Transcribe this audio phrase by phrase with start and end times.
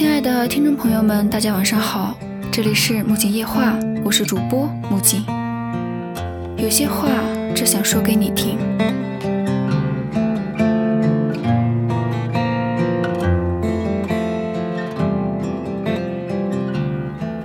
[0.00, 2.16] 亲爱的听众朋友们，大家晚上好，
[2.50, 5.22] 这里是木槿夜话，我是主播木槿。
[6.56, 7.10] 有些话
[7.54, 8.56] 只想说给你听。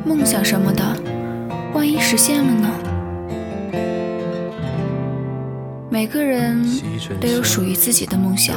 [0.05, 0.81] 梦想什么的，
[1.73, 2.69] 万一实现了呢？
[5.89, 6.65] 每个人
[7.19, 8.55] 都有属于自己的梦想。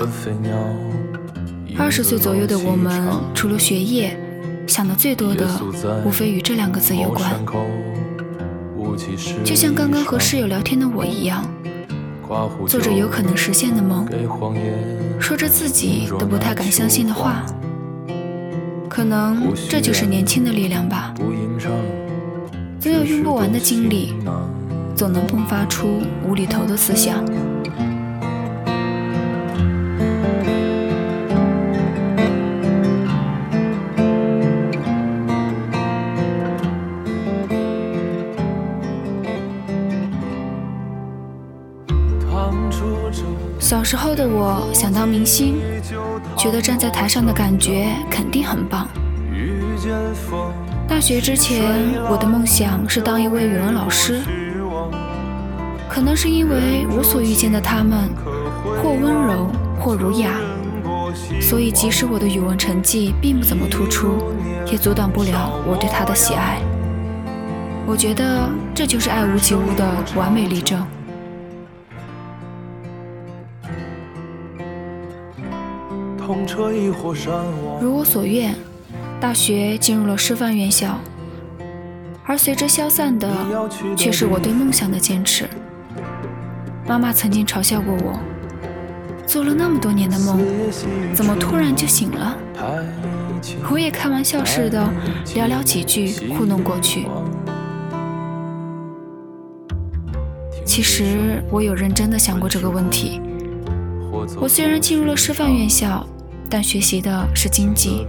[1.79, 4.19] 二十岁左右的我们，除了学业，
[4.67, 5.49] 想的最多的
[6.05, 7.33] 无非与这两个字有关。
[9.45, 11.49] 就像刚刚和室友聊天的我一样，
[12.67, 14.07] 做着有可能实现的梦，
[15.21, 17.47] 说着自己都不太敢相信的话。
[18.89, 21.15] 可能这就是年轻的力量吧。
[22.81, 24.15] 总有用不完的精力，
[24.97, 27.25] 总能迸发出无厘头的思想。
[43.91, 45.57] 时候的我想当明星，
[46.37, 48.87] 觉得站在台上的感觉肯定很棒。
[50.87, 51.73] 大学之前，
[52.11, 54.21] 我的梦想是当一位语文老师。
[55.89, 58.11] 可能是因为我所遇见的他们，
[58.83, 60.33] 或温柔，或儒雅，
[61.41, 64.19] 所以即使我的语文成绩并不怎么突出，
[64.71, 66.61] 也阻挡不了我对他的喜爱。
[67.87, 70.87] 我觉得这就是爱屋及乌的完美例证。
[77.81, 78.55] 如我所愿，
[79.19, 80.99] 大学进入了师范院校，
[82.25, 83.31] 而随之消散的
[83.97, 85.49] 却是我对梦想的坚持。
[86.87, 88.21] 妈妈曾经嘲笑过我，
[89.27, 90.39] 做了那么多年的梦，
[91.15, 92.37] 怎么突然就醒了？
[93.71, 94.87] 我也开玩笑似的
[95.29, 97.07] 寥寥几句糊弄过去。
[100.67, 103.23] 其实我有认真的想过这个问题。
[104.39, 106.07] 我虽然进入了师范院校。
[106.51, 108.07] 但学习的是经济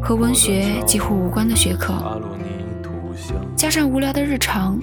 [0.00, 1.94] 和文学几乎无关的学科，
[3.54, 4.78] 加上无聊的日常，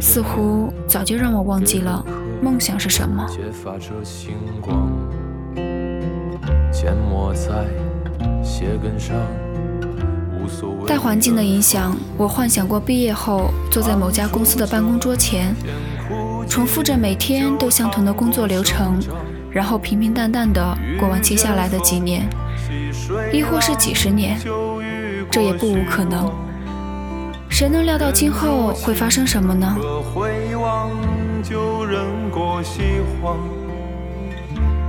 [0.00, 2.04] 似乎早就让我忘记了
[2.42, 3.26] 梦想是什么。
[10.86, 15.54] 大环境的影响，我幻想过毕业后坐在某家公司的办公桌前，
[16.46, 19.00] 重复着每天都相同的工作流程。
[19.54, 22.28] 然后平平淡淡的过完接下来的几年，
[23.32, 24.36] 亦或是几十年，
[25.30, 26.28] 这也不无可能。
[27.48, 29.76] 谁能料到今后会发生什么呢？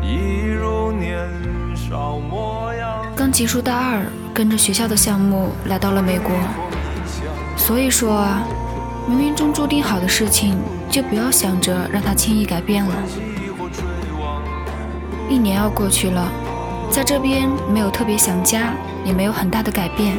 [0.02, 1.30] 一如年
[1.76, 4.02] 少模样刚结束大二，
[4.34, 6.32] 跟着学校的项目来到了美国。
[7.56, 8.44] 所以说啊，
[9.08, 10.58] 冥冥中注定好的事情，
[10.90, 12.96] 就不要想着让它轻易改变了。
[15.30, 16.32] 一年要过去了，
[16.90, 20.18] 在这边没有特别想家，也没有很大的改变。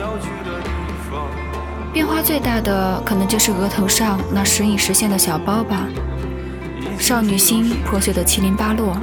[1.92, 5.86] 变化最大的可能就是额头上那时隐时现的小包吧，
[6.98, 8.96] 少女心破碎的七零八落。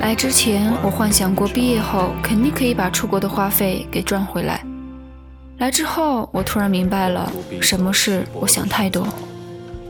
[0.00, 4.62] 来之前我幻想过毕业后肯定可以把出国的花费给赚回来，
[5.56, 9.06] 来之后我突然明白了什么是我想太多。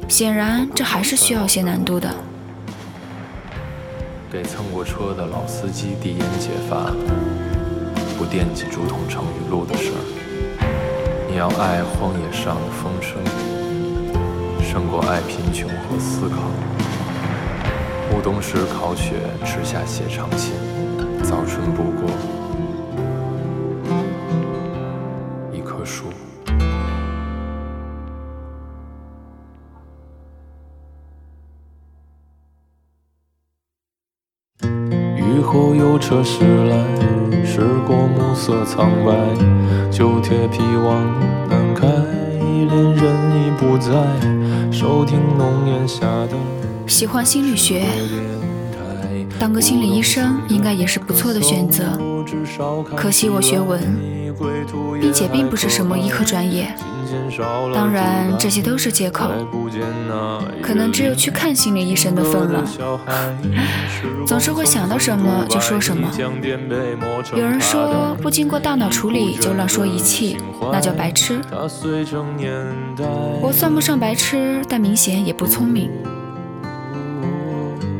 [0.06, 2.14] 显然这还是需要些难度的。
[4.34, 6.90] 给蹭过车的老司机递烟解乏，
[8.18, 11.28] 不惦记竹筒盛雨露的事儿。
[11.30, 13.22] 你要爱荒野上的风声，
[14.60, 16.50] 胜过爱贫穷和思考。
[18.10, 20.54] 暮冬时烤雪，吃下写长信，
[21.22, 22.10] 早春不过。
[35.44, 36.76] 后有车驶来，
[37.44, 39.12] 驶过暮色苍白，
[39.90, 41.04] 旧铁皮往
[41.48, 43.92] 南开，恋人已不在，
[44.72, 46.30] 收听浓烟下的。
[46.86, 47.84] 喜欢心理学，
[49.38, 51.84] 当个心理医生应该也是不错的选择。
[52.96, 53.80] 可惜我学文，
[55.00, 56.74] 并且并不是什么医科专业。
[57.74, 59.30] 当然，这些都是借口，
[60.62, 62.64] 可能只有去看心理医生的份了。
[64.26, 66.10] 总是会想到什么就说什么。
[67.34, 70.38] 有人说不经过大脑处理就乱说一气，
[70.72, 71.40] 那叫白痴。
[73.40, 75.90] 我算不上白痴，但明显也不聪明。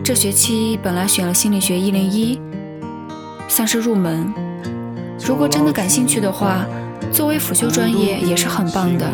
[0.03, 2.41] 这学期本来选了心理学一零一，
[3.49, 4.44] 算是入门。
[5.25, 6.67] 如果真的感兴趣的话，
[7.11, 9.07] 作为辅修专业也是很棒的。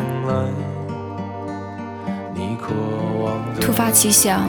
[3.60, 4.48] 突发奇想，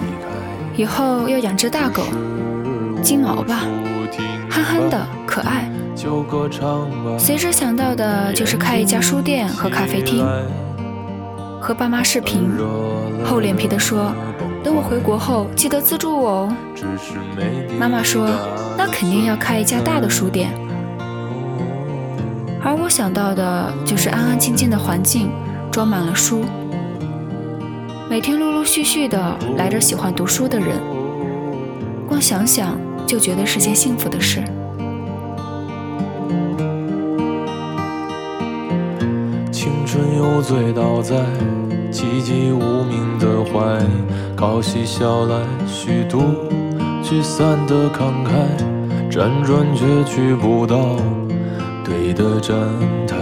[0.76, 2.02] 以后要养只大狗，
[3.04, 3.62] 金毛吧，
[4.50, 5.70] 憨憨的，可爱。
[7.20, 10.26] 随之想到的就是开一家书店和咖啡厅。
[11.60, 12.50] 和爸妈视频，
[13.24, 14.12] 厚脸皮的说
[14.66, 16.56] ：“等我回国后，记得资助我哦。”
[17.80, 18.28] 妈妈说
[18.76, 20.52] ：“那肯定要开一家大的书店。”
[22.64, 25.32] 而我想到的就是安安静静的环境，
[25.72, 26.46] 装满了书，
[28.08, 30.80] 每天陆陆续续的来着喜欢读书的人，
[32.08, 32.78] 光想想
[33.08, 34.44] 就觉得是件幸福的事。
[39.52, 41.16] 青春又醉倒在
[41.92, 43.84] 寂寂无名的怀，
[44.36, 45.36] 靠嬉笑来
[45.66, 46.22] 虚度
[47.02, 50.96] 聚散的慷慨，辗转却去不到
[51.84, 52.58] 对的站
[53.08, 53.18] 台。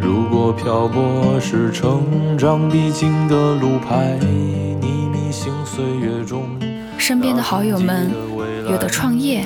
[0.00, 4.18] 如果漂泊是成长必经的路牌，
[4.80, 6.48] 你迷醒岁月中。
[6.98, 8.10] 身边的好友们，
[8.70, 9.44] 有的创业，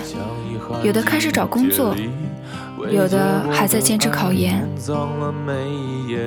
[0.83, 1.95] 有的开始找工作。
[2.91, 4.63] 有的还在坚持考研，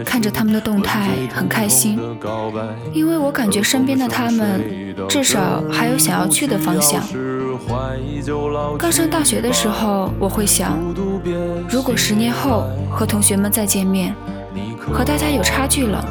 [0.04, 1.98] 看着他们的动态很开心，
[2.92, 4.62] 因为我感觉身边的他们
[5.08, 7.02] 至少还有想要去的方向。
[8.78, 10.78] 刚上大学的时候，我会想，
[11.70, 14.14] 如果十年后和同学们再见面，
[14.92, 16.04] 和大家有差距了，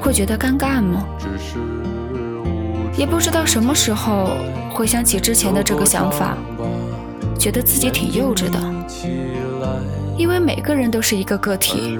[0.00, 1.06] 会觉得尴尬吗？
[2.96, 4.30] 也不知道什么时候
[4.72, 6.36] 回想起之前的这个想法。
[7.38, 8.58] 觉得自己挺幼稚的，
[10.16, 11.98] 因为每个人都是一个个体。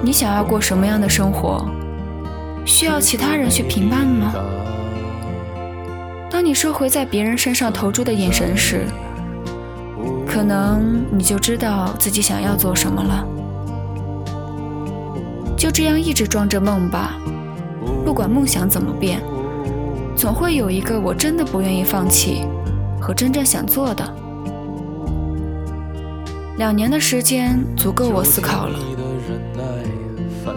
[0.00, 1.68] 你想要过什么样的生活，
[2.64, 4.32] 需要其他人去评判吗？
[6.30, 8.86] 当你收回在别人身上投注的眼神时，
[10.38, 13.26] 可能你就知道自己想要做什么了。
[15.56, 17.18] 就这样一直装着梦吧，
[18.04, 19.20] 不管梦想怎么变，
[20.14, 22.46] 总会有一个我真的不愿意放弃。
[23.00, 24.14] 和真正想做的，
[26.56, 28.78] 两年的时间足够我思考了。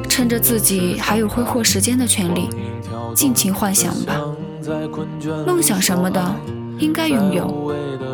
[0.08, 2.48] 趁着自己还有挥霍时间的权利，
[3.16, 4.22] 尽情幻想吧。
[5.48, 6.24] 梦想什么的，
[6.78, 7.74] 应该拥有。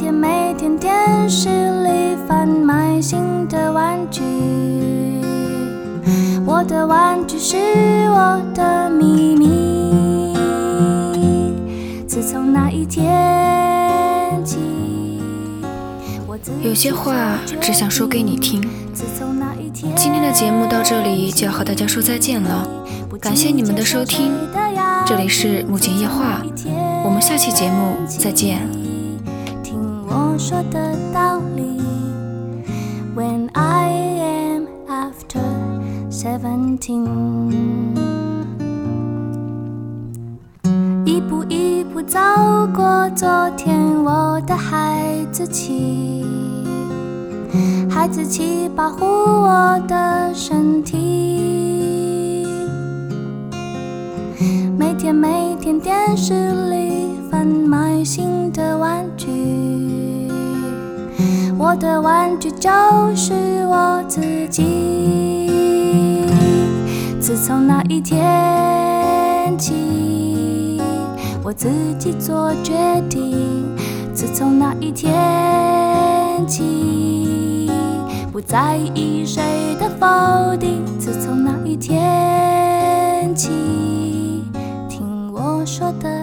[0.00, 1.50] 每天每天，电视
[1.82, 4.22] 里贩卖新的玩具。
[6.46, 7.58] 我的玩具是
[8.08, 10.34] 我的秘密。
[12.08, 14.56] 自从那一天起，
[16.62, 18.66] 有些话只想说给你听。
[19.94, 22.66] 今天的节目到这里就要和大家说再见了，
[23.20, 24.32] 感谢你们的收听，
[25.04, 26.40] 这里是木槿夜话，
[27.04, 28.79] 我们下期节目再见。
[30.10, 31.80] 我说的道理。
[33.14, 35.40] When I am after
[36.10, 37.06] seventeen，
[41.04, 42.18] 一步一步走
[42.74, 46.24] 过昨天，我的孩子气。
[47.88, 52.46] 孩子气，保护我的身体。
[54.76, 56.32] 每天每天，电视
[56.70, 59.59] 里贩卖新的玩具。
[61.80, 62.70] 的玩具就
[63.16, 63.32] 是
[63.66, 65.50] 我自己。
[67.18, 70.78] 自从那一天起，
[71.42, 71.68] 我自
[71.98, 72.74] 己做决
[73.08, 73.64] 定。
[74.12, 77.70] 自从那一天起。
[78.30, 79.42] 不在意谁
[79.80, 80.84] 的否定。
[80.98, 83.50] 自从那一天起，
[84.88, 86.19] 听我说的。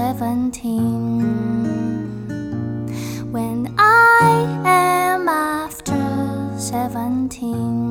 [0.00, 1.20] seventeen.
[3.30, 4.30] When I
[4.64, 6.00] am after
[6.58, 7.89] seventeen.